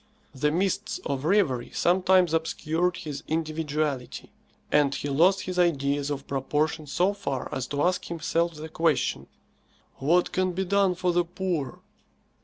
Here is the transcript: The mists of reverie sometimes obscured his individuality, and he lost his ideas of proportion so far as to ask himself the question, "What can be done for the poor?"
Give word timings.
The 0.33 0.49
mists 0.49 0.99
of 1.05 1.25
reverie 1.25 1.69
sometimes 1.75 2.33
obscured 2.33 2.95
his 2.97 3.21
individuality, 3.27 4.31
and 4.71 4.95
he 4.95 5.09
lost 5.09 5.41
his 5.41 5.59
ideas 5.59 6.09
of 6.09 6.25
proportion 6.25 6.87
so 6.87 7.13
far 7.13 7.53
as 7.53 7.67
to 7.67 7.83
ask 7.83 8.05
himself 8.05 8.55
the 8.55 8.67
question, 8.69 9.27
"What 9.97 10.31
can 10.31 10.53
be 10.53 10.65
done 10.65 10.95
for 10.95 11.13
the 11.13 11.23
poor?" 11.23 11.81